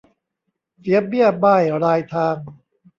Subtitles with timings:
[0.79, 2.35] เสียเบี้ยบ้ายรายทาง